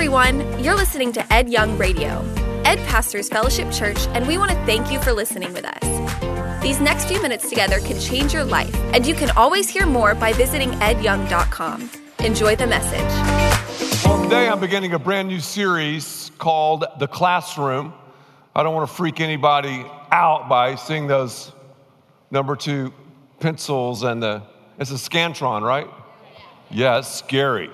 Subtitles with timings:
[0.00, 0.64] everyone.
[0.64, 2.24] You're listening to Ed Young Radio.
[2.64, 6.62] Ed pastors Fellowship Church, and we want to thank you for listening with us.
[6.62, 10.14] These next few minutes together can change your life, and you can always hear more
[10.14, 11.90] by visiting edyoung.com.
[12.20, 14.02] Enjoy the message.
[14.02, 17.92] Well, today I'm beginning a brand new series called The Classroom.
[18.56, 21.52] I don't want to freak anybody out by seeing those
[22.30, 22.94] number two
[23.38, 24.42] pencils and the,
[24.78, 25.88] it's a Scantron, right?
[26.70, 27.68] Yeah, scary.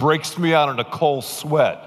[0.00, 1.78] Breaks me out in a cold sweat.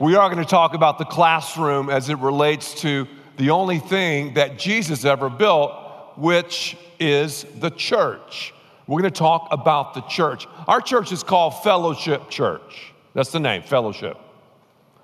[0.00, 4.32] We are going to talk about the classroom as it relates to the only thing
[4.32, 8.54] that Jesus ever built, which is the church.
[8.86, 10.46] We're going to talk about the church.
[10.66, 12.94] Our church is called Fellowship Church.
[13.12, 14.16] That's the name, Fellowship.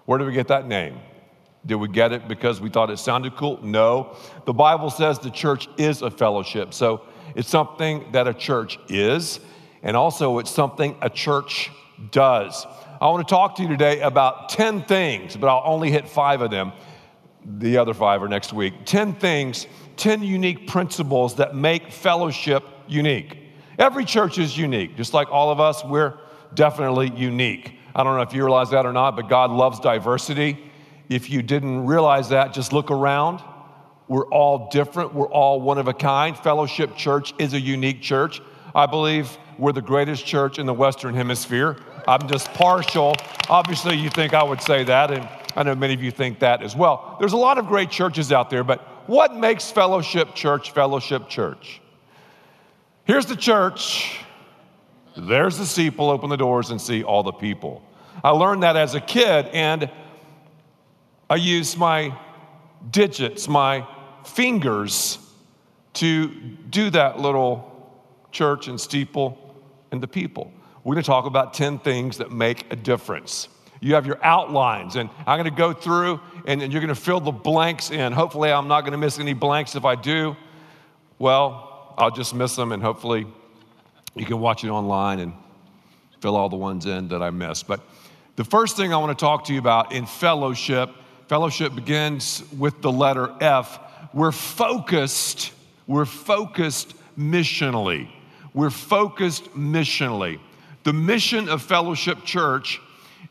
[0.06, 0.98] Where did we get that name?
[1.66, 3.62] Did we get it because we thought it sounded cool?
[3.62, 4.16] No.
[4.46, 6.72] The Bible says the church is a fellowship.
[6.72, 7.02] So
[7.34, 9.40] it's something that a church is,
[9.82, 11.70] and also it's something a church
[12.10, 12.66] does.
[13.00, 16.42] I want to talk to you today about 10 things, but I'll only hit five
[16.42, 16.72] of them.
[17.44, 18.74] The other five are next week.
[18.84, 19.66] 10 things,
[19.96, 23.38] 10 unique principles that make fellowship unique.
[23.78, 26.18] Every church is unique, just like all of us, we're
[26.54, 27.76] definitely unique.
[27.94, 30.58] I don't know if you realize that or not, but God loves diversity.
[31.08, 33.42] If you didn't realize that, just look around.
[34.06, 36.36] We're all different, we're all one of a kind.
[36.36, 38.42] Fellowship Church is a unique church.
[38.74, 41.76] I believe we're the greatest church in the Western Hemisphere.
[42.06, 43.16] I'm just partial.
[43.48, 46.62] Obviously, you think I would say that, and I know many of you think that
[46.62, 47.16] as well.
[47.18, 51.80] There's a lot of great churches out there, but what makes Fellowship Church Fellowship Church?
[53.04, 54.20] Here's the church.
[55.16, 56.10] There's the steeple.
[56.10, 57.82] Open the doors and see all the people.
[58.22, 59.90] I learned that as a kid, and
[61.28, 62.16] I used my
[62.90, 63.86] digits, my
[64.24, 65.18] fingers,
[65.94, 67.66] to do that little
[68.30, 69.38] church and steeple
[69.90, 70.52] and the people.
[70.82, 73.48] We're going to talk about 10 things that make a difference.
[73.80, 77.00] You have your outlines, and I'm going to go through and, and you're going to
[77.00, 78.12] fill the blanks in.
[78.12, 79.76] Hopefully, I'm not going to miss any blanks.
[79.76, 80.36] If I do,
[81.18, 83.26] well, I'll just miss them, and hopefully,
[84.14, 85.32] you can watch it online and
[86.20, 87.66] fill all the ones in that I missed.
[87.66, 87.80] But
[88.36, 90.90] the first thing I want to talk to you about in fellowship,
[91.28, 93.78] fellowship begins with the letter F.
[94.14, 95.52] We're focused,
[95.86, 98.08] we're focused missionally.
[98.54, 100.40] We're focused missionally.
[100.82, 102.80] The mission of Fellowship Church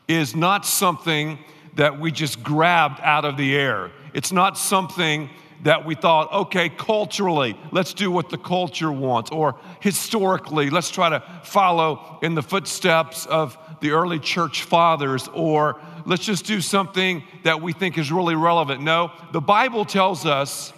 [0.06, 1.38] is not something
[1.74, 3.90] that we just grabbed out of the air.
[4.14, 5.30] It's not something
[5.62, 11.10] that we thought, okay, culturally, let's do what the culture wants, or historically, let's try
[11.10, 17.22] to follow in the footsteps of the early church fathers, or let's just do something
[17.42, 18.80] that we think is really relevant.
[18.80, 20.72] No, the Bible tells us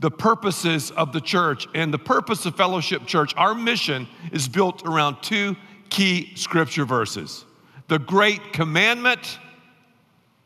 [0.00, 3.34] the purposes of the church and the purpose of Fellowship Church.
[3.36, 5.54] Our mission is built around two
[5.94, 7.44] key scripture verses
[7.86, 9.38] the Great Commandment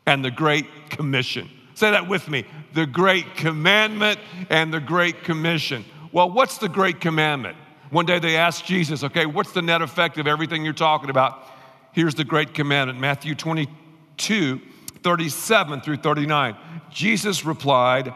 [0.05, 1.49] and the Great Commission.
[1.73, 2.45] Say that with me
[2.75, 4.19] the Great Commandment
[4.51, 5.83] and the Great Commission.
[6.11, 7.57] Well, what's the Great Commandment?
[7.89, 11.47] One day they asked Jesus, okay, what's the net effect of everything you're talking about?
[11.93, 14.61] Here's the Great Commandment Matthew 22,
[15.01, 16.55] 37 through 39.
[16.91, 18.13] Jesus replied,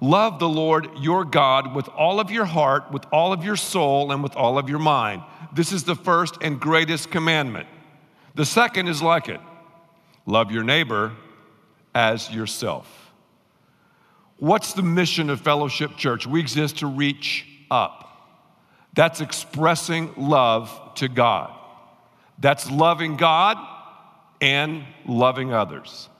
[0.00, 4.12] Love the Lord your God with all of your heart, with all of your soul,
[4.12, 5.22] and with all of your mind.
[5.54, 7.66] This is the first and greatest commandment.
[8.34, 9.40] The second is like it
[10.26, 11.12] love your neighbor
[11.94, 13.12] as yourself.
[14.38, 16.26] What's the mission of Fellowship Church?
[16.26, 18.02] We exist to reach up.
[18.92, 21.54] That's expressing love to God.
[22.38, 23.56] That's loving God
[24.42, 26.10] and loving others.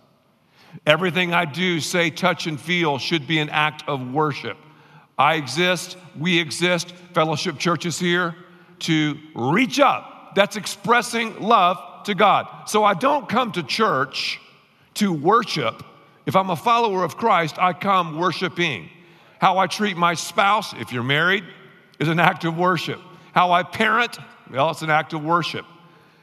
[0.85, 4.57] Everything I do, say, touch, and feel should be an act of worship.
[5.19, 8.35] I exist, we exist, Fellowship Church is here
[8.81, 10.35] to reach up.
[10.35, 12.69] That's expressing love to God.
[12.69, 14.39] So I don't come to church
[14.95, 15.83] to worship.
[16.27, 18.91] If I'm a follower of Christ, I come worshiping.
[19.39, 21.45] How I treat my spouse, if you're married,
[21.99, 23.01] is an act of worship.
[23.33, 24.19] How I parent,
[24.51, 25.65] well, it's an act of worship.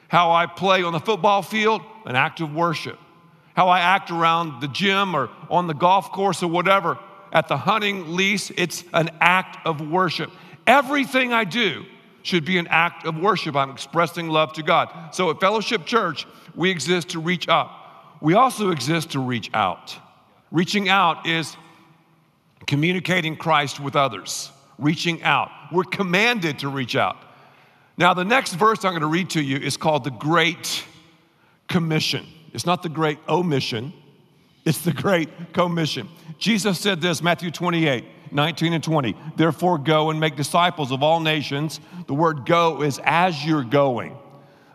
[0.07, 2.99] How I play on the football field, an act of worship.
[3.53, 6.97] How I act around the gym or on the golf course or whatever,
[7.31, 10.31] at the hunting lease, it's an act of worship.
[10.65, 11.85] Everything I do
[12.21, 13.55] should be an act of worship.
[13.55, 15.13] I'm expressing love to God.
[15.13, 18.17] So at Fellowship Church, we exist to reach up.
[18.21, 19.95] We also exist to reach out.
[20.51, 21.57] Reaching out is
[22.65, 25.49] communicating Christ with others, reaching out.
[25.71, 27.17] We're commanded to reach out.
[27.97, 30.83] Now, the next verse I'm going to read to you is called the Great
[31.67, 32.25] Commission.
[32.53, 33.93] It's not the Great Omission,
[34.63, 36.07] it's the Great Commission.
[36.37, 38.05] Jesus said this, Matthew 28.
[38.33, 39.15] 19 and 20.
[39.35, 41.79] Therefore, go and make disciples of all nations.
[42.07, 44.17] The word go is as you're going.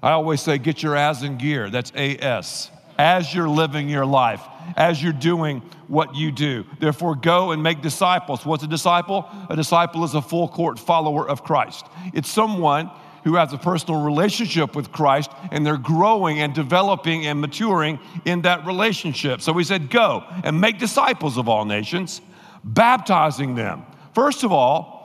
[0.03, 1.69] I always say, get your as in gear.
[1.71, 2.71] That's AS.
[2.99, 4.43] As you're living your life,
[4.77, 6.65] as you're doing what you do.
[6.79, 8.45] Therefore, go and make disciples.
[8.47, 9.29] What's a disciple?
[9.51, 11.87] A disciple is a full court follower of Christ.
[12.13, 12.91] It's someone
[13.25, 18.43] who has a personal relationship with Christ and they're growing and developing and maturing in
[18.43, 19.41] that relationship.
[19.41, 22.20] So he said, Go and make disciples of all nations,
[22.65, 23.85] baptizing them.
[24.15, 24.99] First of all,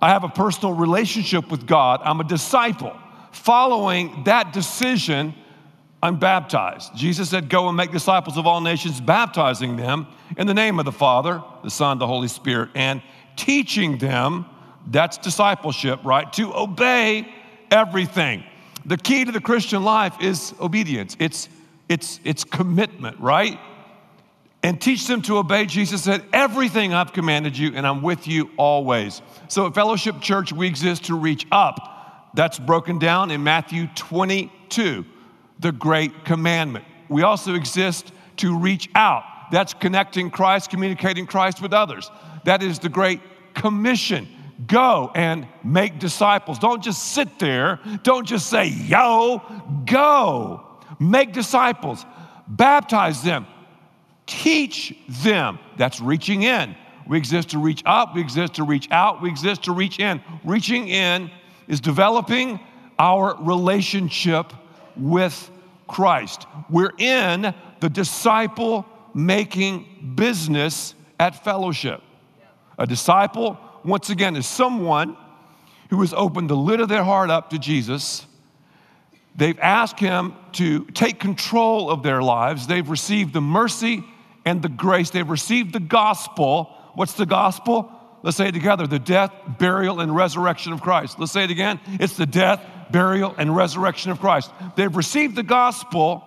[0.00, 2.96] I have a personal relationship with God, I'm a disciple.
[3.32, 5.34] Following that decision,
[6.02, 6.94] I'm baptized.
[6.96, 10.84] Jesus said, Go and make disciples of all nations, baptizing them in the name of
[10.84, 13.02] the Father, the Son, the Holy Spirit, and
[13.36, 14.46] teaching them
[14.88, 16.32] that's discipleship, right?
[16.34, 17.32] To obey
[17.70, 18.44] everything.
[18.84, 21.48] The key to the Christian life is obedience, it's,
[21.88, 23.58] it's, it's commitment, right?
[24.62, 25.66] And teach them to obey.
[25.66, 29.22] Jesus said, Everything I've commanded you, and I'm with you always.
[29.48, 32.30] So at Fellowship Church, we exist to reach up.
[32.34, 35.04] That's broken down in Matthew 22,
[35.60, 36.84] the great commandment.
[37.08, 39.24] We also exist to reach out.
[39.50, 42.10] That's connecting Christ, communicating Christ with others.
[42.44, 43.20] That is the great
[43.54, 44.28] commission.
[44.66, 46.58] Go and make disciples.
[46.58, 47.80] Don't just sit there.
[48.02, 49.42] Don't just say, yo,
[49.84, 50.64] go.
[50.98, 52.06] Make disciples.
[52.48, 53.46] Baptize them.
[54.26, 55.58] Teach them.
[55.76, 56.74] That's reaching in.
[57.06, 60.20] We exist to reach up, we exist to reach out, we exist to reach in.
[60.44, 61.30] Reaching in
[61.68, 62.58] is developing
[62.98, 64.52] our relationship
[64.96, 65.50] with
[65.86, 66.46] Christ.
[66.68, 72.02] We're in the disciple making business at fellowship.
[72.78, 75.16] A disciple once again, is someone
[75.90, 78.26] who has opened the lid of their heart up to Jesus.
[79.36, 82.66] They've asked him to take control of their lives.
[82.66, 84.02] They've received the mercy
[84.44, 85.10] and the grace.
[85.10, 86.64] They've received the gospel.
[86.94, 87.92] What's the gospel?
[88.22, 91.18] Let's say it together the death, burial, and resurrection of Christ.
[91.18, 91.78] Let's say it again.
[92.00, 94.50] It's the death, burial, and resurrection of Christ.
[94.74, 96.24] They've received the gospel,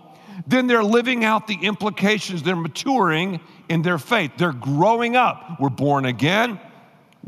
[0.47, 2.43] then they're living out the implications.
[2.43, 4.31] They're maturing in their faith.
[4.37, 5.59] They're growing up.
[5.59, 6.59] We're born again.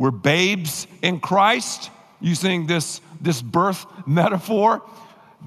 [0.02, 4.82] We're babes in Christ, using this, this birth metaphor.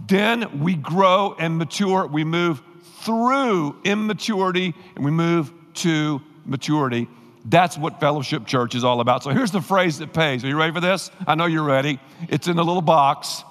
[0.07, 2.07] Then we grow and mature.
[2.07, 2.63] We move
[3.01, 7.09] through immaturity and we move to maturity.
[7.45, 9.25] That's what Fellowship Church is all about.
[9.25, 10.45] So here's the phrase that pays.
[10.45, 11.11] Are you ready for this?
[11.27, 11.99] I know you're ready.
[12.29, 13.43] It's in the little box.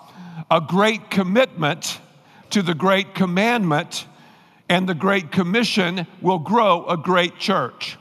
[0.49, 1.99] A great commitment
[2.51, 4.07] to the great commandment
[4.69, 7.97] and the great commission will grow a great church.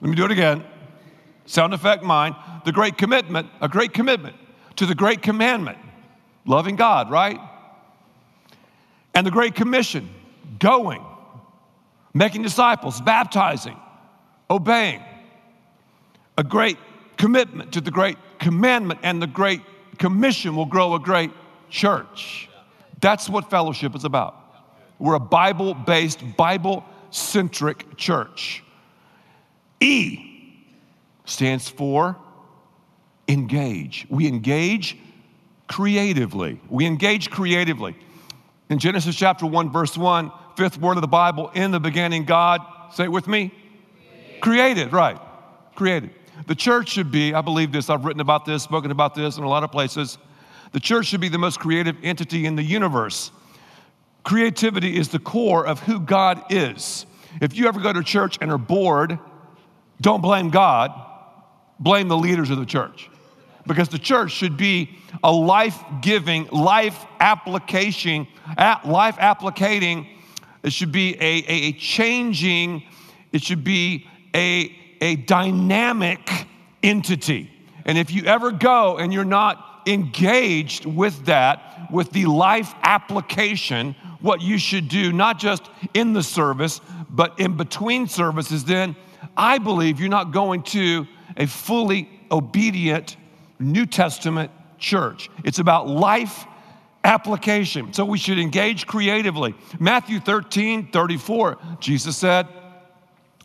[0.00, 0.64] Let me do it again.
[1.46, 2.36] Sound effect mine.
[2.64, 4.36] The great commitment, a great commitment
[4.76, 5.78] to the great commandment,
[6.44, 7.40] loving God, right?
[9.14, 10.08] And the great commission,
[10.58, 11.04] going,
[12.14, 13.76] making disciples, baptizing,
[14.48, 15.02] obeying.
[16.36, 16.78] A great
[17.16, 19.62] commitment to the great commandment and the great
[19.98, 21.32] commission will grow a great
[21.68, 22.48] church.
[23.00, 24.36] That's what fellowship is about.
[24.98, 28.62] We're a Bible based, Bible centric church.
[29.80, 30.64] E
[31.24, 32.16] stands for
[33.28, 34.06] engage.
[34.08, 34.96] We engage
[35.68, 36.60] creatively.
[36.68, 37.96] We engage creatively.
[38.70, 42.60] In Genesis chapter 1, verse 1, fifth word of the Bible, in the beginning, God,
[42.92, 43.52] say it with me,
[44.40, 45.18] created, created right,
[45.74, 46.10] created.
[46.46, 49.44] The church should be, I believe this, I've written about this, spoken about this in
[49.44, 50.18] a lot of places.
[50.72, 53.30] The church should be the most creative entity in the universe.
[54.24, 57.06] Creativity is the core of who God is.
[57.40, 59.18] If you ever go to church and are bored,
[60.00, 60.92] don't blame God,
[61.78, 63.10] blame the leaders of the church.
[63.66, 68.26] Because the church should be a life giving, life application,
[68.56, 70.06] life applicating,
[70.62, 72.82] it should be a, a, a changing,
[73.32, 76.46] it should be a, a dynamic
[76.82, 77.50] entity.
[77.84, 83.94] And if you ever go and you're not engaged with that, with the life application,
[84.20, 85.62] what you should do, not just
[85.94, 88.96] in the service, but in between services, then
[89.38, 93.16] I believe you're not going to a fully obedient
[93.60, 95.30] New Testament church.
[95.44, 96.44] It's about life
[97.04, 97.92] application.
[97.92, 99.54] So we should engage creatively.
[99.78, 102.48] Matthew 13, 34, Jesus said,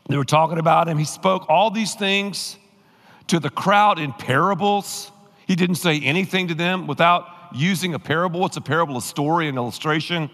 [0.10, 0.98] they were talking about him.
[0.98, 2.58] He spoke all these things
[3.28, 5.12] to the crowd in parables.
[5.48, 8.46] He didn't say anything to them without using a parable.
[8.46, 10.30] It's a parable, a story, an illustration.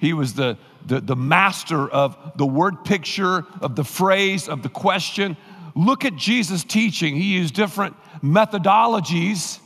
[0.00, 4.68] He was the, the, the master of the word picture, of the phrase, of the
[4.70, 5.36] question.
[5.76, 7.14] Look at Jesus' teaching.
[7.14, 9.60] He used different methodologies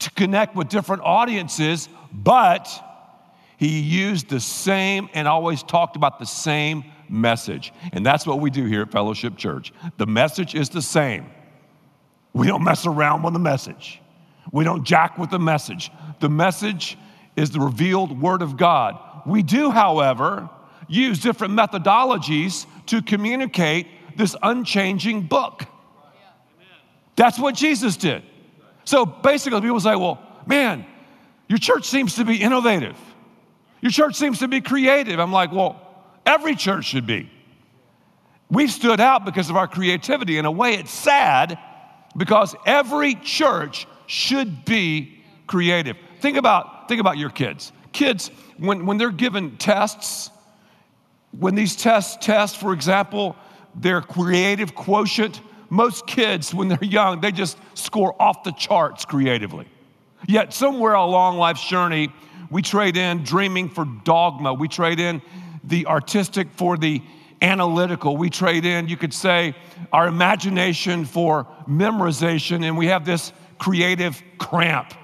[0.00, 2.68] to connect with different audiences, but
[3.56, 7.72] he used the same and always talked about the same message.
[7.92, 9.72] And that's what we do here at Fellowship Church.
[9.96, 11.26] The message is the same.
[12.34, 14.00] We don't mess around with the message.
[14.52, 15.90] We don't jack with the message.
[16.20, 16.98] The message
[17.36, 18.98] is the revealed Word of God.
[19.28, 20.48] We do, however,
[20.88, 25.64] use different methodologies to communicate this unchanging book.
[27.14, 28.22] That's what Jesus did.
[28.84, 30.86] So basically, people say, well, man,
[31.48, 32.96] your church seems to be innovative.
[33.80, 35.20] Your church seems to be creative.
[35.20, 35.80] I'm like, well,
[36.24, 37.30] every church should be.
[38.50, 40.38] We've stood out because of our creativity.
[40.38, 41.58] In a way, it's sad
[42.16, 45.96] because every church should be creative.
[46.20, 47.72] Think about, think about your kids.
[47.92, 50.30] Kids, when, when they're given tests,
[51.38, 53.36] when these tests test, for example,
[53.74, 55.40] their creative quotient,
[55.70, 59.66] most kids, when they're young, they just score off the charts creatively.
[60.26, 62.12] Yet, somewhere along life's journey,
[62.50, 64.54] we trade in dreaming for dogma.
[64.54, 65.22] We trade in
[65.64, 67.02] the artistic for the
[67.42, 68.16] analytical.
[68.16, 69.54] We trade in, you could say,
[69.92, 74.94] our imagination for memorization, and we have this creative cramp.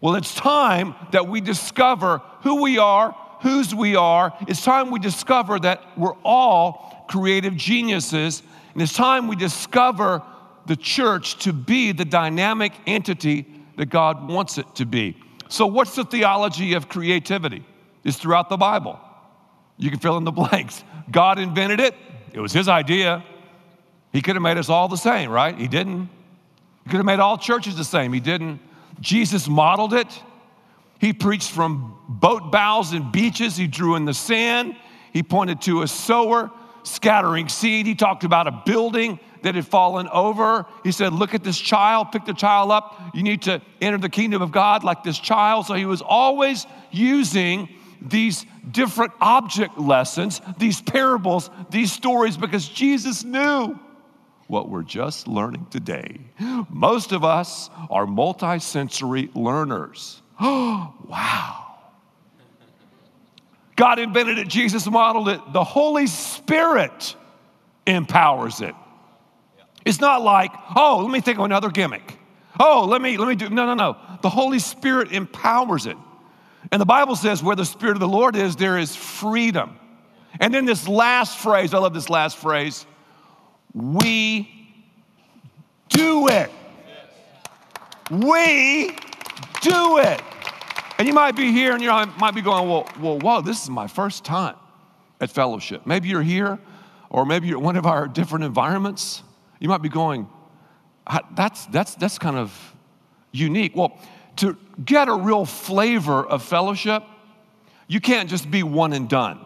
[0.00, 3.12] Well, it's time that we discover who we are,
[3.42, 4.36] whose we are.
[4.46, 8.42] It's time we discover that we're all creative geniuses.
[8.72, 10.22] And it's time we discover
[10.66, 15.16] the church to be the dynamic entity that God wants it to be.
[15.48, 17.64] So, what's the theology of creativity?
[18.04, 18.98] It's throughout the Bible.
[19.76, 20.82] You can fill in the blanks.
[21.10, 21.94] God invented it,
[22.32, 23.24] it was His idea.
[24.12, 25.56] He could have made us all the same, right?
[25.56, 26.08] He didn't.
[26.84, 28.12] He could have made all churches the same.
[28.12, 28.60] He didn't.
[29.00, 30.08] Jesus modeled it.
[30.98, 33.56] He preached from boat bows and beaches.
[33.56, 34.76] He drew in the sand.
[35.12, 36.50] He pointed to a sower
[36.82, 37.86] scattering seed.
[37.86, 40.66] He talked about a building that had fallen over.
[40.84, 43.00] He said, Look at this child, pick the child up.
[43.14, 45.66] You need to enter the kingdom of God like this child.
[45.66, 47.68] So he was always using
[48.00, 53.78] these different object lessons, these parables, these stories, because Jesus knew
[54.48, 56.20] what we're just learning today.
[56.68, 60.22] Most of us are multisensory learners.
[60.40, 61.62] Oh, wow.
[63.76, 67.14] God invented it, Jesus modeled it, the Holy Spirit
[67.86, 68.74] empowers it.
[69.84, 72.18] It's not like, oh, let me think of another gimmick.
[72.58, 73.96] Oh, let me, let me do, no, no, no.
[74.22, 75.96] The Holy Spirit empowers it.
[76.72, 79.78] And the Bible says, where the Spirit of the Lord is, there is freedom.
[80.40, 82.86] And then this last phrase, I love this last phrase,
[83.76, 84.48] we
[85.90, 86.50] do it.
[88.10, 88.96] We
[89.60, 90.22] do it.
[90.98, 93.68] And you might be here and you might be going, well, well, whoa, this is
[93.68, 94.56] my first time
[95.20, 95.86] at fellowship.
[95.86, 96.58] Maybe you're here,
[97.10, 99.22] or maybe you're at one of our different environments.
[99.60, 100.26] You might be going,
[101.34, 102.74] that's, that's, that's kind of
[103.30, 103.76] unique.
[103.76, 103.98] Well,
[104.36, 107.02] to get a real flavor of fellowship,
[107.88, 109.44] you can't just be one and done.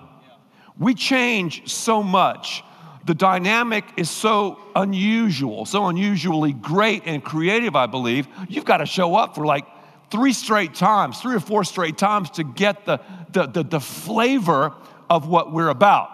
[0.79, 2.63] We change so much.
[3.07, 8.28] The dynamic is so unusual, so unusually great and creative, I believe.
[8.49, 9.64] You've got to show up for like
[10.11, 13.00] three straight times, three or four straight times to get the,
[13.33, 14.75] the, the, the flavor
[15.09, 16.11] of what we're about.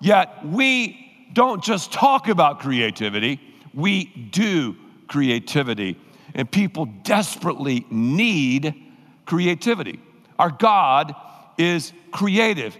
[0.00, 3.40] Yet we don't just talk about creativity,
[3.74, 4.76] we do
[5.08, 5.98] creativity.
[6.34, 8.74] And people desperately need
[9.26, 10.00] creativity.
[10.38, 11.14] Our God
[11.58, 12.76] is creative.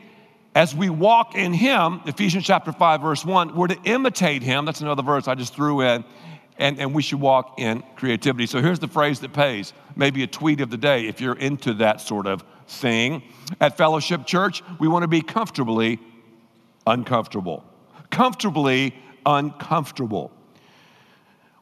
[0.54, 4.64] As we walk in Him, Ephesians chapter 5, verse 1, we're to imitate Him.
[4.64, 6.04] That's another verse I just threw in.
[6.58, 8.46] And, and we should walk in creativity.
[8.46, 11.74] So here's the phrase that pays, maybe a tweet of the day if you're into
[11.74, 13.22] that sort of thing.
[13.60, 15.98] At Fellowship Church, we want to be comfortably
[16.86, 17.64] uncomfortable
[18.12, 18.94] comfortably
[19.26, 20.30] uncomfortable.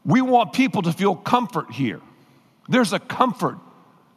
[0.05, 2.01] We want people to feel comfort here.
[2.69, 3.59] There's a comfort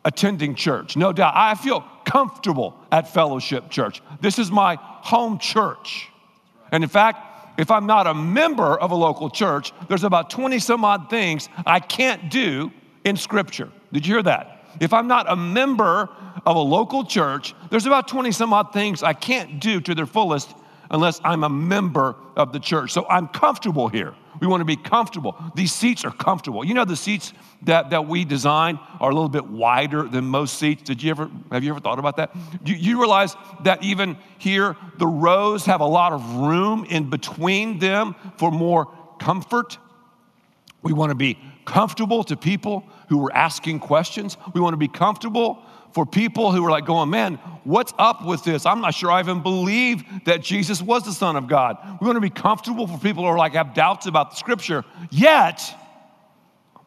[0.04, 1.34] attending church, no doubt.
[1.36, 4.04] I feel comfortable at Fellowship Church.
[4.22, 6.10] This is my home church.
[6.72, 10.60] And in fact, if I'm not a member of a local church, there's about 20
[10.60, 12.72] some odd things I can't do
[13.04, 13.72] in Scripture.
[13.92, 14.64] Did you hear that?
[14.80, 16.08] If I'm not a member
[16.46, 20.06] of a local church, there's about 20 some odd things I can't do to their
[20.06, 20.54] fullest
[20.92, 22.92] unless I'm a member of the church.
[22.92, 24.14] So I'm comfortable here.
[24.42, 25.36] We want to be comfortable.
[25.56, 26.66] These seats are comfortable.
[26.66, 30.58] You know, the seats that, that we design are a little bit wider than most
[30.58, 30.84] seats.
[30.84, 32.36] Did you ever, have you ever thought about that?
[32.66, 37.80] You, you realize that even here, the rows have a lot of room in between
[37.80, 38.88] them for more
[39.20, 39.78] comfort?
[40.82, 44.38] We want to be comfortable to people who are asking questions.
[44.54, 45.64] We want to be comfortable
[45.94, 48.66] for people who are like going, man, what's up with this?
[48.66, 51.78] I'm not sure I even believe that Jesus was the Son of God.
[52.02, 54.84] We want to be comfortable for people who are like have doubts about the scripture,
[55.12, 55.62] yet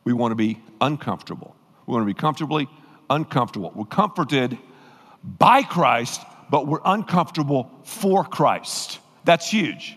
[0.04, 1.54] we want to be uncomfortable.
[1.86, 2.68] We want to be comfortably
[3.08, 3.72] uncomfortable.
[3.75, 4.58] We're comforted
[5.22, 6.20] by Christ,
[6.50, 8.98] but we're uncomfortable for Christ.
[9.25, 9.96] That's huge.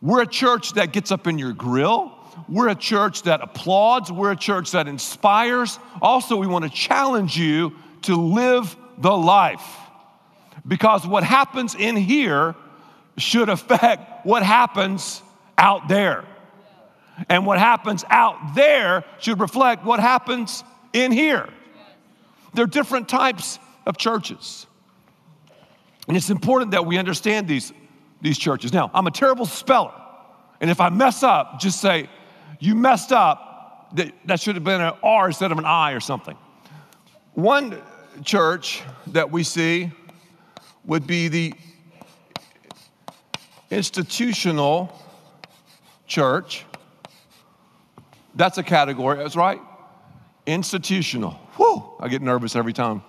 [0.00, 2.18] We're a church that gets up in your grill
[2.48, 5.78] we're a church that applauds, we're a church that inspires.
[6.00, 9.64] Also, we want to challenge you to live the life.
[10.66, 12.54] Because what happens in here
[13.18, 15.22] should affect what happens
[15.58, 16.24] out there.
[17.28, 21.48] And what happens out there should reflect what happens in here.
[22.54, 24.66] There are different types of churches.
[26.08, 27.72] And it's important that we understand these,
[28.20, 28.72] these churches.
[28.72, 29.92] Now, I'm a terrible speller.
[30.60, 32.08] And if I mess up, just say,
[32.60, 33.48] you messed up.
[33.94, 36.34] That, that should have been an R instead of an I or something.
[37.34, 37.78] One
[38.24, 39.90] church that we see
[40.84, 41.54] would be the
[43.70, 44.98] institutional
[46.06, 46.64] church.
[48.34, 49.60] That's a category, that's right.
[50.46, 51.32] Institutional.
[51.56, 53.02] Whew, I get nervous every time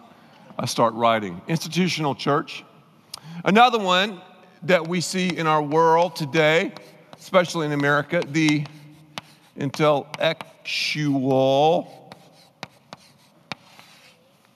[0.58, 1.42] I start writing.
[1.48, 2.64] Institutional church.
[3.44, 4.22] Another one
[4.64, 6.72] that we see in our world today,
[7.18, 8.66] especially in America, the
[9.58, 12.03] intellectual,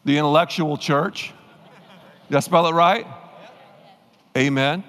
[0.08, 1.34] the intellectual church.
[2.30, 3.06] Did I spell it right?
[4.38, 4.86] Amen.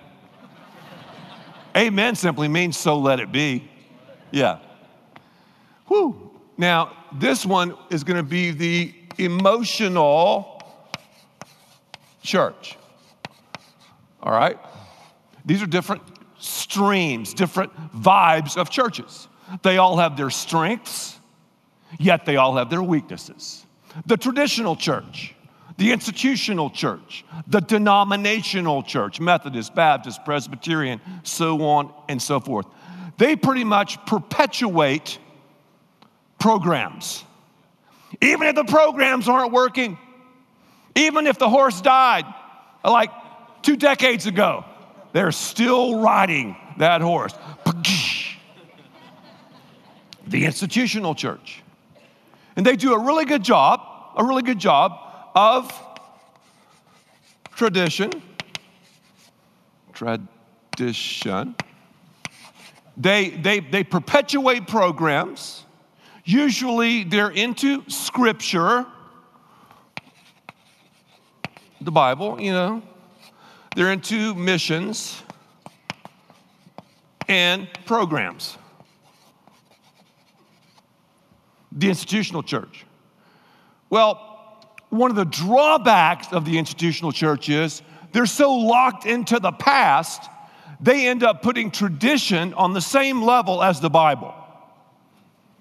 [1.77, 3.69] Amen simply means so let it be.
[4.31, 4.61] Yeah.
[5.89, 6.31] Whew.
[6.57, 10.63] Now, this one is going to be the emotional
[12.23, 12.79] church.
[14.23, 14.57] All right?
[15.45, 16.03] These are different
[16.39, 19.27] streams, different vibes of churches.
[19.63, 21.19] They all have their strengths,
[21.99, 23.65] yet they all have their weaknesses.
[24.07, 25.35] The traditional church,
[25.77, 32.67] the institutional church, the denominational church, Methodist, Baptist, Presbyterian, so on and so forth.
[33.17, 35.19] They pretty much perpetuate
[36.39, 37.25] programs.
[38.23, 39.99] Even if the programs aren't working,
[40.95, 42.25] even if the horse died
[42.85, 43.11] like
[43.63, 44.65] two decades ago,
[45.13, 47.35] they're still riding that horse.
[50.27, 51.63] The institutional church.
[52.57, 53.81] And they do a really good job,
[54.19, 54.99] a really good job
[55.35, 55.73] of
[57.55, 58.11] tradition.
[59.93, 61.55] Tradition.
[62.97, 65.65] They, they, they perpetuate programs.
[66.25, 68.85] Usually they're into scripture,
[71.81, 72.83] the Bible, you know.
[73.77, 75.23] They're into missions
[77.29, 78.59] and programs.
[81.71, 82.85] The institutional church.
[83.91, 84.25] Well,
[84.91, 90.23] one of the drawbacks of the institutional church is they're so locked into the past,
[90.81, 94.35] they end up putting tradition on the same level as the Bible.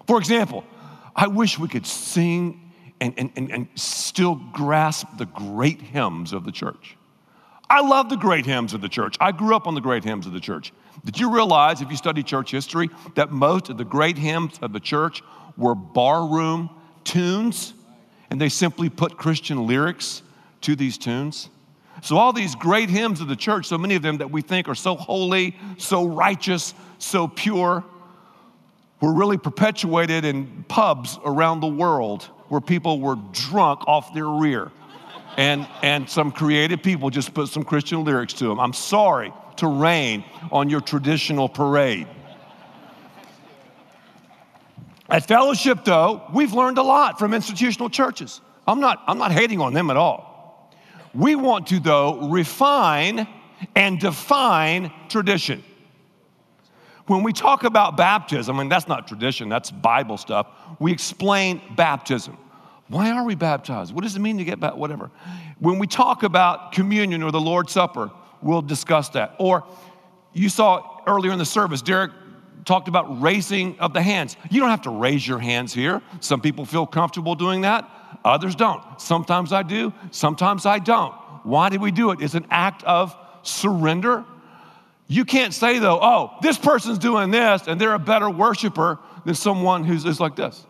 [0.08, 0.64] For example,
[1.16, 6.46] I wish we could sing and, and, and, and still grasp the great hymns of
[6.46, 6.96] the church.
[7.70, 9.18] I love the great hymns of the church.
[9.20, 10.72] I grew up on the great hymns of the church.
[11.04, 14.72] Did you realize, if you study church history, that most of the great hymns of
[14.72, 15.22] the church
[15.58, 16.70] were barroom
[17.04, 17.74] tunes?
[18.30, 20.22] And they simply put Christian lyrics
[20.62, 21.50] to these tunes.
[22.04, 24.70] So, all these great hymns of the church, so many of them that we think
[24.70, 27.84] are so holy, so righteous, so pure,
[29.02, 34.72] were really perpetuated in pubs around the world where people were drunk off their rear.
[35.38, 38.60] And, and some creative people just put some Christian lyrics to them.
[38.60, 42.08] I'm sorry to rain on your traditional parade.
[45.10, 48.42] At fellowship, though, we've learned a lot from institutional churches.
[48.68, 50.72] I'm not, I'm not hating on them at all.
[51.14, 53.28] We want to, though, refine
[53.76, 55.64] and define tradition.
[57.08, 60.48] When we talk about baptism, and that's not tradition, that's Bible stuff,
[60.80, 62.38] we explain baptism.
[62.90, 63.94] Why are we baptized?
[63.94, 64.80] What does it mean to get baptized?
[64.80, 65.10] Whatever.
[65.60, 69.36] When we talk about communion or the Lord's Supper, we'll discuss that.
[69.40, 69.64] Or
[70.34, 72.12] you saw earlier in the service, Derek
[72.68, 74.36] talked about raising of the hands.
[74.52, 76.02] You don't have to raise your hands here.
[76.20, 77.90] Some people feel comfortable doing that,
[78.24, 78.84] others don't.
[79.02, 81.14] Sometimes I do, sometimes I don't.
[81.44, 82.22] Why do we do it?
[82.22, 84.26] It's an act of surrender.
[85.08, 89.34] You can't say, though, oh, this person's doing this and they're a better worshiper than
[89.34, 90.66] someone who's is like this.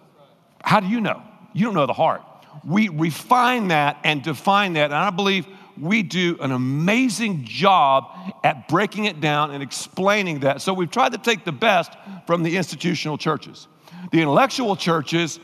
[0.64, 1.24] How do you know?
[1.54, 2.22] You don't know the heart.
[2.64, 5.48] We refine that and define that, and I believe
[5.80, 8.10] we do an amazing job
[8.44, 10.62] at breaking it down and explaining that.
[10.62, 11.94] So we've tried to take the best
[12.26, 13.68] from the institutional churches.
[14.12, 15.40] The intellectual churches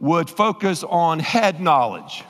[0.00, 2.24] would focus on head knowledge.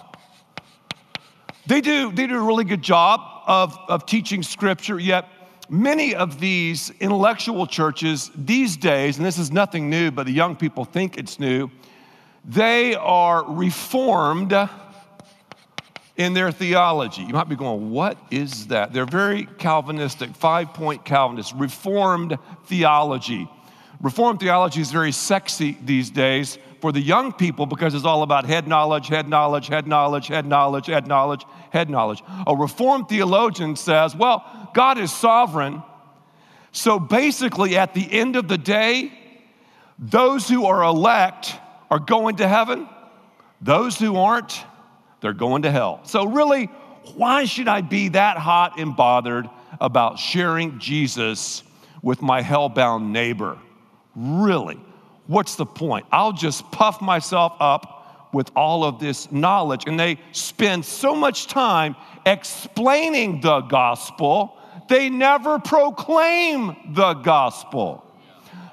[1.67, 5.29] They do, they do a really good job of, of teaching scripture, yet
[5.69, 10.57] many of these intellectual churches these days, and this is nothing new, but the young
[10.57, 11.71] people think it's new,
[12.45, 14.53] they are reformed
[16.17, 17.23] in their theology.
[17.23, 18.93] You might be going, what is that?
[18.93, 23.49] They're very Calvinistic, five point Calvinist, Reformed theology.
[24.01, 28.45] Reformed theology is very sexy these days for the young people because it's all about
[28.45, 32.23] head knowledge, head knowledge, head knowledge, head knowledge, head knowledge, head knowledge.
[32.47, 35.83] A Reformed theologian says, well, God is sovereign.
[36.73, 39.13] So basically, at the end of the day,
[39.99, 41.55] those who are elect
[41.91, 42.89] are going to heaven,
[43.61, 44.65] those who aren't,
[45.25, 46.01] they're going to hell.
[46.05, 46.67] So, really,
[47.17, 49.49] why should I be that hot and bothered
[49.81, 51.63] about sharing Jesus
[52.03, 53.57] with my hell-bound neighbor?
[54.15, 54.79] Really,
[55.27, 56.05] what's the point?
[56.13, 59.85] I'll just puff myself up with all of this knowledge.
[59.87, 64.59] And they spend so much time explaining the gospel,
[64.91, 68.05] they never proclaim the gospel.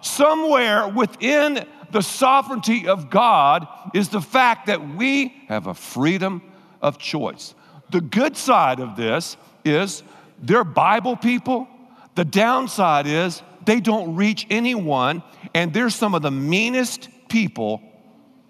[0.01, 6.41] Somewhere within the sovereignty of God is the fact that we have a freedom
[6.81, 7.53] of choice.
[7.89, 10.03] The good side of this is
[10.41, 11.67] they're Bible people.
[12.15, 15.23] The downside is they don't reach anyone,
[15.53, 17.81] and they're some of the meanest people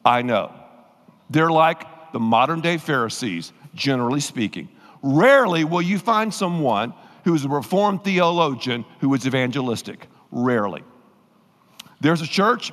[0.05, 0.53] I know.
[1.29, 4.69] They're like the modern day Pharisees, generally speaking.
[5.01, 10.07] Rarely will you find someone who's a Reformed theologian who is evangelistic.
[10.31, 10.83] Rarely.
[11.99, 12.71] There's a church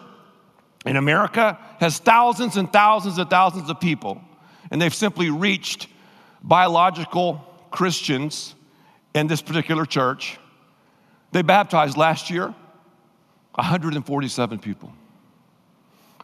[0.89, 4.21] in America has thousands and thousands and thousands of people,
[4.71, 5.87] and they've simply reached
[6.43, 8.55] biological Christians
[9.15, 10.39] in this particular church.
[11.33, 12.55] They baptized last year
[13.55, 14.93] 147 people.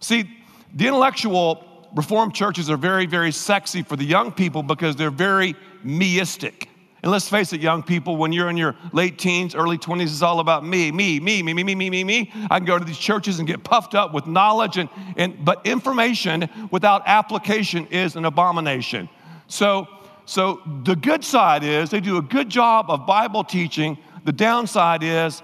[0.01, 0.31] See,
[0.73, 5.55] the intellectual Reformed churches are very, very sexy for the young people because they're very
[5.85, 6.67] meistic.
[7.05, 10.23] And let's face it, young people, when you're in your late teens, early 20s, it's
[10.23, 12.33] all about me, me, me, me, me, me, me, me, me.
[12.51, 14.89] I can go to these churches and get puffed up with knowledge, and,
[15.19, 19.11] and but information without application is an abomination.
[19.49, 19.87] So,
[20.25, 23.99] so the good side is they do a good job of Bible teaching.
[24.25, 25.43] The downside is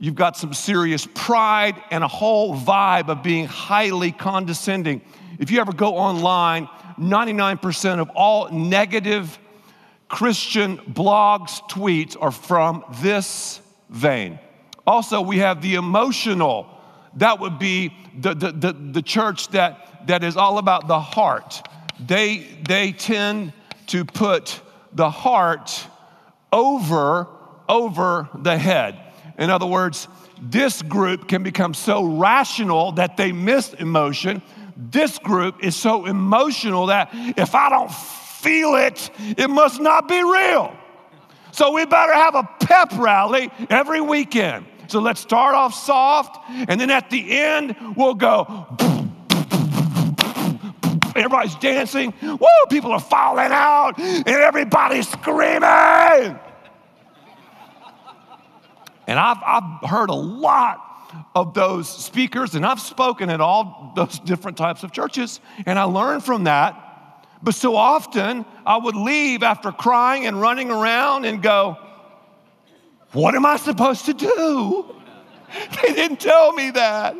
[0.00, 5.00] you've got some serious pride and a whole vibe of being highly condescending.
[5.38, 6.66] If you ever go online,
[6.98, 9.38] 99% of all negative
[10.12, 14.38] Christian blogs, tweets are from this vein.
[14.86, 16.66] Also, we have the emotional.
[17.16, 21.66] That would be the, the, the, the church that, that is all about the heart.
[21.98, 23.54] They, they tend
[23.86, 24.60] to put
[24.92, 25.86] the heart
[26.52, 27.26] over,
[27.66, 29.00] over the head.
[29.38, 30.08] In other words,
[30.42, 34.42] this group can become so rational that they miss emotion.
[34.76, 37.90] This group is so emotional that if I don't
[38.42, 40.74] feel it, it must not be real.
[41.52, 44.66] So we better have a pep rally every weekend.
[44.88, 48.66] So let's start off soft, and then at the end, we'll go.
[51.14, 52.12] Everybody's dancing.
[52.22, 52.46] Woo!
[52.68, 55.62] People are falling out, and everybody's screaming.
[59.06, 60.88] And I've, I've heard a lot
[61.34, 65.84] of those speakers, and I've spoken at all those different types of churches, and I
[65.84, 66.91] learned from that
[67.42, 71.76] but so often I would leave after crying and running around and go,
[73.12, 74.96] What am I supposed to do?
[75.82, 77.14] They didn't tell me that.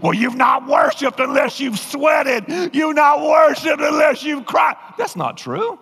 [0.00, 2.44] Well, you've not worshiped unless you've sweated.
[2.72, 4.76] You've not worshiped unless you've cried.
[4.96, 5.80] That's not true.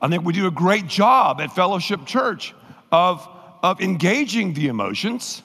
[0.00, 2.54] I think we do a great job at Fellowship Church
[2.90, 3.28] of,
[3.62, 5.42] of engaging the emotions.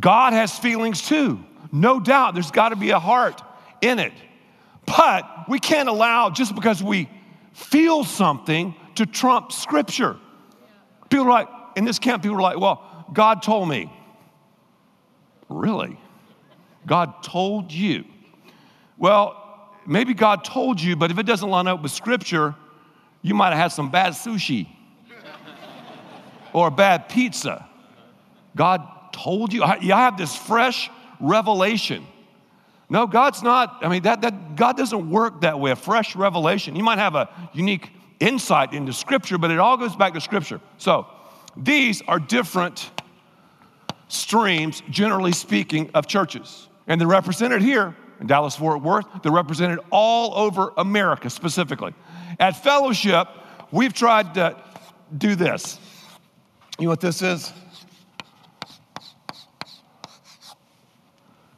[0.00, 1.44] God has feelings too.
[1.72, 3.42] No doubt there's got to be a heart
[3.80, 4.12] in it.
[4.86, 7.08] But we can't allow, just because we
[7.52, 10.16] feel something, to trump Scripture.
[11.10, 13.92] People are like, in this camp, people are like, well, God told me.
[15.48, 15.98] Really?
[16.86, 18.04] God told you.
[18.96, 22.54] Well, maybe God told you, but if it doesn't line up with Scripture,
[23.22, 24.68] you might have had some bad sushi
[26.52, 27.68] or a bad pizza.
[28.54, 29.62] God told you.
[29.62, 32.06] I, I have this fresh revelation.
[32.88, 36.76] No, God's not, I mean, that, that God doesn't work that way, a fresh revelation.
[36.76, 40.60] You might have a unique insight into Scripture, but it all goes back to Scripture.
[40.78, 41.06] So
[41.56, 42.90] these are different
[44.08, 46.68] streams, generally speaking, of churches.
[46.86, 51.92] And they're represented here in Dallas Fort Worth, they're represented all over America specifically.
[52.40, 53.28] At Fellowship,
[53.70, 54.56] we've tried to
[55.16, 55.78] do this.
[56.78, 57.52] You know what this is?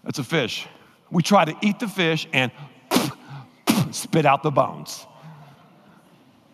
[0.08, 0.66] It's a fish.
[1.10, 2.50] We try to eat the fish and
[3.90, 5.06] spit out the bones.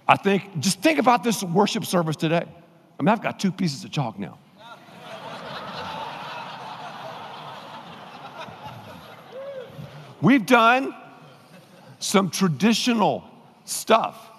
[0.08, 2.44] I think, just think about this worship service today.
[2.98, 4.38] I mean, I've got two pieces of chalk now.
[10.20, 10.94] We've done
[12.00, 13.24] some traditional
[13.66, 14.30] stuff.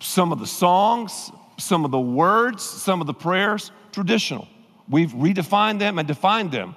[0.00, 4.48] Some of the songs, some of the words, some of the prayers, traditional.
[4.88, 6.74] We've redefined them and defined them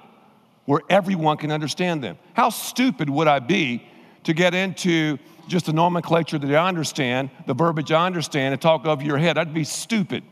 [0.66, 2.18] where everyone can understand them.
[2.32, 3.86] How stupid would I be
[4.24, 8.86] to get into just the nomenclature that I understand, the verbiage I understand, and talk
[8.86, 9.36] over your head?
[9.36, 10.24] I'd be stupid.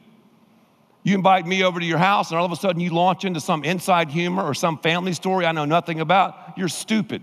[1.03, 3.41] You invite me over to your house, and all of a sudden you launch into
[3.41, 6.57] some inside humor or some family story I know nothing about.
[6.57, 7.23] You're stupid.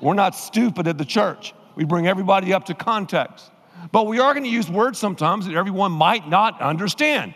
[0.00, 1.54] We're not stupid at the church.
[1.76, 3.50] We bring everybody up to context.
[3.92, 7.34] But we are going to use words sometimes that everyone might not understand.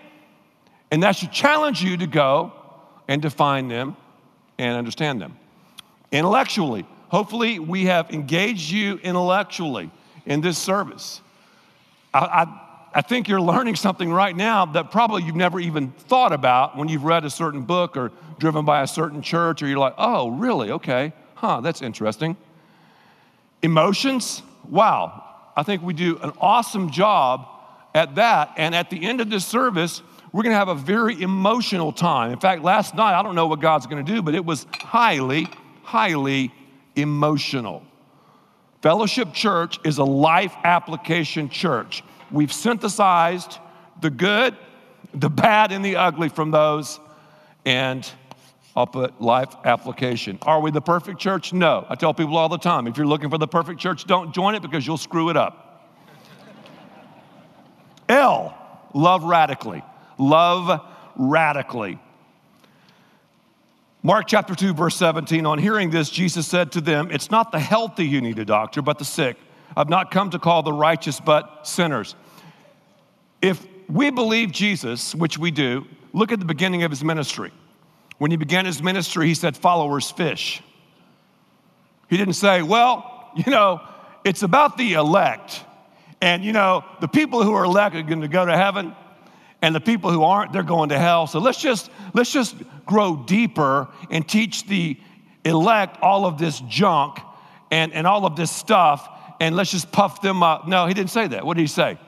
[0.91, 2.53] And that should challenge you to go
[3.09, 3.97] and define them
[4.59, 5.39] and understand them.
[6.13, 9.91] Intellectually, hopefully, we have engaged you intellectually
[10.25, 11.21] in this service.
[12.13, 12.61] I, I,
[12.95, 16.89] I, think you're learning something right now that probably you've never even thought about when
[16.89, 20.31] you've read a certain book or driven by a certain church, or you're like, oh,
[20.31, 20.71] really?
[20.71, 21.13] Okay.
[21.35, 22.37] Huh, that's interesting.
[23.63, 25.23] Emotions, wow.
[25.57, 27.47] I think we do an awesome job
[27.95, 28.53] at that.
[28.57, 32.33] And at the end of this service, we're going to have a very emotional time.
[32.33, 34.67] In fact, last night, I don't know what God's going to do, but it was
[34.73, 35.49] highly,
[35.83, 36.53] highly
[36.95, 37.83] emotional.
[38.83, 42.03] Fellowship Church is a life application church.
[42.31, 43.59] We've synthesized
[44.01, 44.57] the good,
[45.15, 47.01] the bad, and the ugly from those,
[47.65, 48.09] and
[48.75, 50.39] I'll put life application.
[50.43, 51.53] Are we the perfect church?
[51.53, 51.87] No.
[51.89, 54.55] I tell people all the time if you're looking for the perfect church, don't join
[54.55, 55.63] it because you'll screw it up.
[58.09, 58.55] L,
[58.93, 59.83] love radically
[60.19, 60.81] love
[61.17, 61.99] radically.
[64.03, 67.59] Mark chapter 2, verse 17 On hearing this, Jesus said to them, It's not the
[67.59, 69.37] healthy you need a doctor, but the sick.
[69.77, 72.15] I've not come to call the righteous, but sinners.
[73.43, 77.53] If we believe Jesus, which we do, look at the beginning of his ministry.
[78.19, 80.63] When he began his ministry, he said, Followers fish.
[82.09, 83.81] He didn't say, Well, you know,
[84.25, 85.65] it's about the elect.
[86.21, 88.95] And, you know, the people who are elect are going to go to heaven
[89.63, 93.17] and the people who aren't they're going to hell so let's just let's just grow
[93.27, 94.99] deeper and teach the
[95.45, 97.19] elect all of this junk
[97.71, 99.09] and, and all of this stuff
[99.41, 101.99] and let's just puff them up no he didn't say that what did he say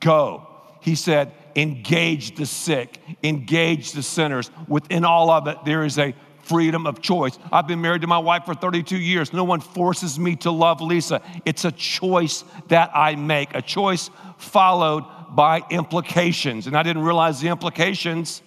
[0.00, 0.46] go
[0.80, 6.14] he said engage the sick engage the sinners within all of it there is a
[6.42, 7.38] freedom of choice.
[7.50, 9.32] I've been married to my wife for 32 years.
[9.32, 11.22] No one forces me to love Lisa.
[11.44, 16.66] It's a choice that I make, a choice followed by implications.
[16.66, 18.42] And I didn't realize the implications.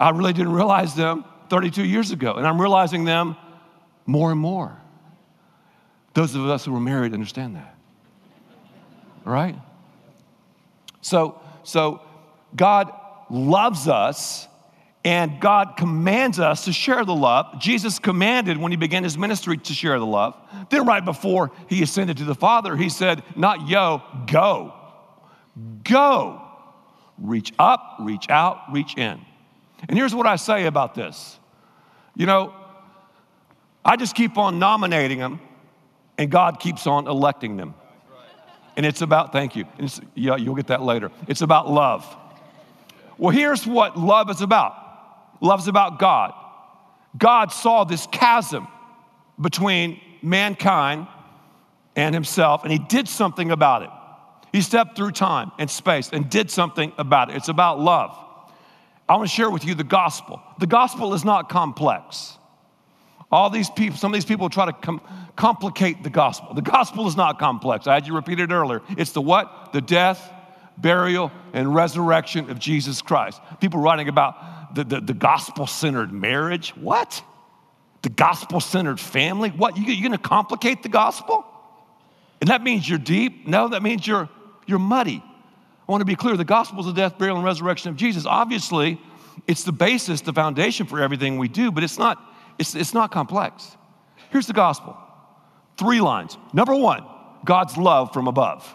[0.00, 2.34] I really didn't realize them 32 years ago.
[2.34, 3.36] And I'm realizing them
[4.06, 4.76] more and more.
[6.14, 7.76] Those of us who were married understand that.
[9.24, 9.56] Right?
[11.00, 12.00] So, so
[12.56, 12.92] God
[13.30, 14.48] loves us
[15.04, 17.60] and God commands us to share the love.
[17.60, 20.34] Jesus commanded when he began his ministry to share the love.
[20.70, 24.72] Then, right before he ascended to the Father, he said, Not yo, go.
[25.84, 26.40] Go.
[27.18, 29.20] Reach up, reach out, reach in.
[29.88, 31.38] And here's what I say about this
[32.16, 32.54] you know,
[33.84, 35.40] I just keep on nominating them,
[36.16, 37.74] and God keeps on electing them.
[38.76, 39.66] And it's about, thank you.
[40.14, 41.10] yeah, you'll get that later.
[41.28, 42.04] It's about love.
[43.18, 44.80] Well, here's what love is about
[45.40, 46.32] love's about God.
[47.16, 48.66] God saw this chasm
[49.40, 51.06] between mankind
[51.94, 53.90] and himself, and he did something about it.
[54.54, 57.34] He stepped through time and space and did something about it.
[57.34, 58.16] It's about love.
[59.08, 60.40] I want to share with you the gospel.
[60.60, 62.38] The gospel is not complex.
[63.32, 65.00] All these people, some of these people try to com-
[65.34, 66.54] complicate the gospel.
[66.54, 67.88] The gospel is not complex.
[67.88, 68.80] I had you repeat it earlier.
[68.90, 69.72] It's the what?
[69.72, 70.32] The death,
[70.78, 73.40] burial, and resurrection of Jesus Christ.
[73.60, 76.76] People writing about the, the, the gospel centered marriage.
[76.76, 77.24] What?
[78.02, 79.48] The gospel centered family?
[79.48, 79.76] What?
[79.76, 81.44] You, you're going to complicate the gospel?
[82.40, 83.48] And that means you're deep?
[83.48, 84.28] No, that means you're
[84.66, 85.22] you're muddy.
[85.86, 88.24] I want to be clear the gospel is the death, burial, and resurrection of Jesus.
[88.26, 89.00] Obviously,
[89.46, 92.18] it's the basis, the foundation for everything we do, but it's not,
[92.58, 93.76] it's, it's not complex.
[94.30, 94.96] Here's the gospel
[95.76, 96.38] three lines.
[96.52, 97.04] Number one,
[97.44, 98.72] God's love from above.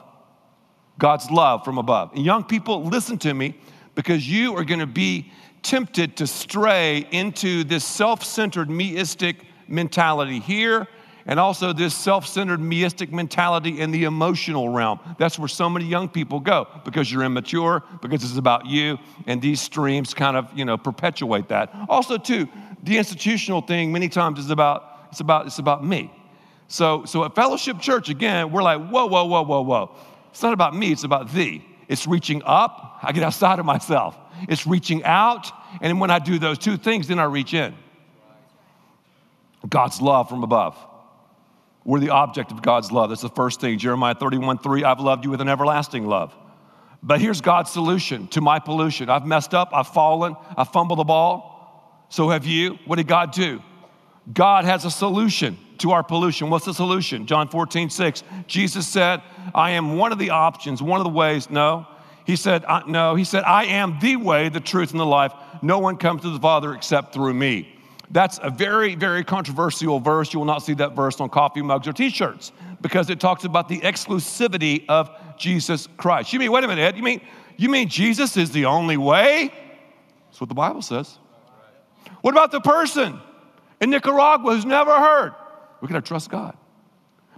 [0.98, 2.12] God's love from above.
[2.14, 3.56] And young people, listen to me
[3.96, 5.32] because you are going to be
[5.64, 10.88] tempted to stray into this self centered, meistic mentality here
[11.30, 15.00] and also this self centered meistic mentality in the emotional realm.
[15.20, 19.40] That's where so many young people go because you're immature, because it's about you, and
[19.40, 21.70] these streams kind of, you know, perpetuate that.
[21.88, 22.50] Also, too,
[22.82, 26.12] the institutional thing many times is about, it's about, it's about me.
[26.68, 29.96] So, so at Fellowship Church, again, we're like, whoa, whoa, whoa, whoa, whoa.
[30.32, 31.64] It's not about me, it's about thee.
[31.88, 34.18] It's reaching up, I get outside of myself.
[34.48, 37.76] It's reaching out, and when I do those two things, then I reach in.
[39.68, 40.76] God's love from above.
[41.86, 43.10] We're the object of God's love.
[43.10, 43.78] That's the first thing.
[43.78, 46.36] Jeremiah 31 3, I've loved you with an everlasting love.
[47.02, 49.10] But here's God's solution to my pollution.
[49.10, 52.08] I've messed up, I've fallen, I fumbled the ball.
[52.10, 52.78] So have you.
[52.86, 53.62] What did God do?
[54.32, 56.50] God has a solution to our pollution.
[56.50, 57.26] What's the solution?
[57.26, 58.24] John 14, 6.
[58.48, 59.22] Jesus said,
[59.56, 61.50] I am one of the options, one of the ways.
[61.50, 61.88] No.
[62.26, 63.16] He said, No.
[63.16, 65.34] He said, I am the way, the truth, and the life.
[65.62, 67.79] No one comes to the Father except through me.
[68.12, 70.34] That's a very, very controversial verse.
[70.34, 73.44] You will not see that verse on coffee mugs or t shirts because it talks
[73.44, 76.34] about the exclusivity of Jesus Christ.
[76.34, 77.22] You mean, wait a minute, Ed, you mean,
[77.58, 79.54] you mean Jesus is the only way?
[80.28, 81.18] That's what the Bible says.
[82.22, 83.20] What about the person
[83.80, 85.34] in Nicaragua who's never heard?
[85.82, 86.58] Going to trust God.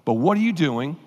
[0.03, 0.97] But what are you doing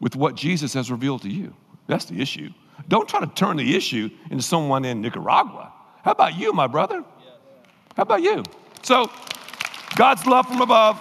[0.00, 1.54] with what Jesus has revealed to you?
[1.86, 2.50] That's the issue.
[2.88, 5.72] Don't try to turn the issue into someone in Nicaragua.
[6.02, 7.04] How about you, my brother?
[7.96, 8.42] How about you?
[8.82, 9.10] So,
[9.94, 11.00] God's love from above,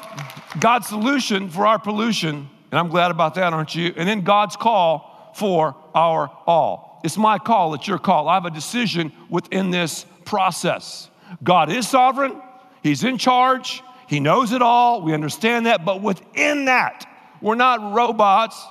[0.60, 3.92] God's solution for our pollution, and I'm glad about that, aren't you?
[3.98, 7.02] And then God's call for our all.
[7.04, 8.28] It's my call, it's your call.
[8.28, 11.10] I have a decision within this process.
[11.44, 12.40] God is sovereign,
[12.84, 15.02] He's in charge, He knows it all.
[15.02, 17.08] We understand that, but within that,
[17.42, 18.64] we're not robots.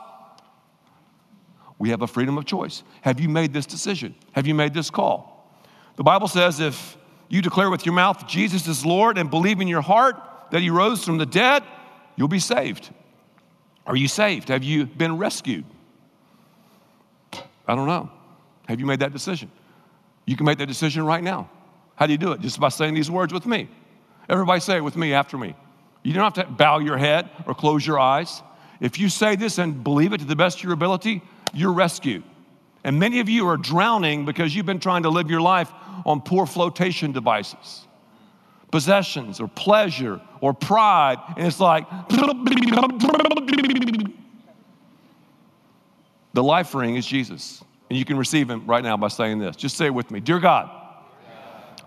[1.78, 2.84] We have a freedom of choice.
[3.00, 4.14] Have you made this decision?
[4.32, 5.50] Have you made this call?
[5.96, 6.96] The Bible says if
[7.30, 10.16] you declare with your mouth Jesus is Lord and believe in your heart
[10.50, 11.62] that he rose from the dead,
[12.16, 12.90] you'll be saved.
[13.86, 14.48] Are you saved?
[14.48, 15.64] Have you been rescued?
[17.66, 18.10] I don't know.
[18.68, 19.50] Have you made that decision?
[20.26, 21.48] You can make that decision right now.
[21.94, 22.40] How do you do it?
[22.40, 23.68] Just by saying these words with me.
[24.28, 25.54] Everybody say it with me after me.
[26.02, 28.42] You don't have to bow your head or close your eyes.
[28.80, 32.22] If you say this and believe it to the best of your ability, you're rescued.
[32.82, 35.70] And many of you are drowning because you've been trying to live your life
[36.04, 37.86] on poor flotation devices,
[38.70, 41.18] possessions or pleasure or pride.
[41.36, 41.86] And it's like,
[46.32, 47.62] the life ring is Jesus.
[47.88, 49.56] And you can receive him right now by saying this.
[49.56, 50.70] Just say it with me Dear God,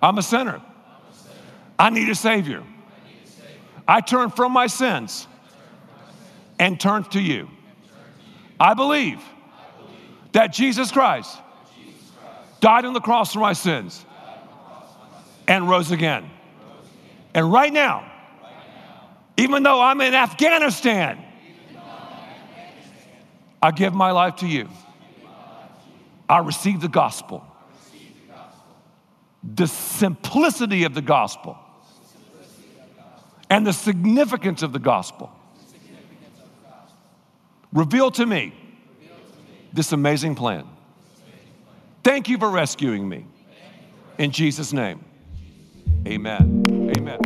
[0.01, 0.61] I'm a sinner.
[1.79, 2.63] I need a Savior.
[3.87, 5.27] I turn from my sins
[6.59, 7.49] and turn to you.
[8.59, 9.21] I believe
[10.33, 11.37] that Jesus Christ
[12.63, 14.05] died on the cross for my sins
[15.49, 16.29] and rose again.
[17.35, 18.09] And right now,
[19.35, 21.21] even though I'm in Afghanistan,
[23.61, 24.69] I give my life to you.
[26.29, 27.45] I receive the gospel.
[29.43, 31.57] The simplicity of the gospel
[33.49, 35.29] and the significance of the gospel.
[37.73, 38.53] Reveal to me
[39.73, 40.65] this amazing plan.
[42.03, 43.25] Thank you for rescuing me.
[44.17, 45.03] In Jesus' name,
[46.05, 46.63] amen.
[46.97, 47.19] Amen.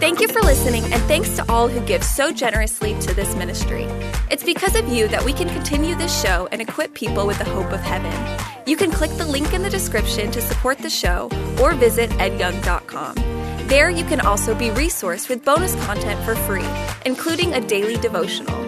[0.00, 3.84] Thank you for listening, and thanks to all who give so generously to this ministry.
[4.30, 7.44] It's because of you that we can continue this show and equip people with the
[7.44, 8.12] hope of heaven.
[8.66, 13.14] You can click the link in the description to support the show or visit edyoung.com.
[13.68, 16.66] There, you can also be resourced with bonus content for free,
[17.04, 18.67] including a daily devotional.